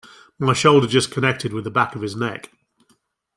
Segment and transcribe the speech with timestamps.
[0.39, 2.49] My shoulder just connected with the back of his neck.